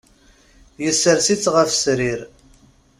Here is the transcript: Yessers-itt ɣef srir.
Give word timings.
Yessers-itt 0.83 1.45
ɣef 1.55 1.69
srir. 1.73 2.19